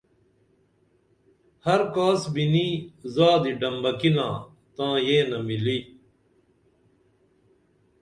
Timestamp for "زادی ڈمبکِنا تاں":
3.13-4.95